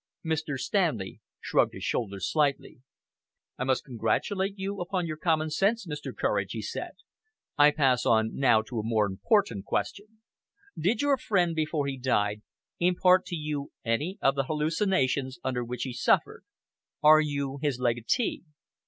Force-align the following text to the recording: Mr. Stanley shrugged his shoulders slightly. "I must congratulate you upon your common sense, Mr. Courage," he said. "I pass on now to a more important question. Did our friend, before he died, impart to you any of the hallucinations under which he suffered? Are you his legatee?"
Mr. 0.25 0.57
Stanley 0.57 1.21
shrugged 1.39 1.73
his 1.75 1.83
shoulders 1.83 2.27
slightly. 2.27 2.79
"I 3.59 3.65
must 3.65 3.83
congratulate 3.85 4.57
you 4.57 4.81
upon 4.81 5.05
your 5.05 5.15
common 5.17 5.51
sense, 5.51 5.85
Mr. 5.85 6.11
Courage," 6.11 6.53
he 6.53 6.61
said. 6.63 6.93
"I 7.55 7.69
pass 7.69 8.03
on 8.03 8.33
now 8.33 8.63
to 8.63 8.79
a 8.79 8.83
more 8.83 9.05
important 9.05 9.65
question. 9.65 10.23
Did 10.75 11.03
our 11.03 11.17
friend, 11.19 11.55
before 11.55 11.85
he 11.85 11.99
died, 11.99 12.41
impart 12.79 13.27
to 13.27 13.35
you 13.35 13.73
any 13.85 14.17
of 14.23 14.33
the 14.33 14.45
hallucinations 14.45 15.37
under 15.43 15.63
which 15.63 15.83
he 15.83 15.93
suffered? 15.93 16.45
Are 17.03 17.21
you 17.21 17.59
his 17.61 17.77
legatee?" 17.77 18.41